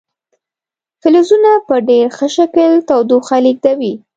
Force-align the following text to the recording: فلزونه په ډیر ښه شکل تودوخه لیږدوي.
فلزونه 1.01 1.51
په 1.67 1.75
ډیر 1.89 2.05
ښه 2.17 2.27
شکل 2.35 2.71
تودوخه 2.87 3.37
لیږدوي. 3.45 3.93